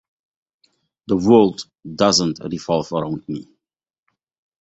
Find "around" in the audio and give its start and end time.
2.91-3.29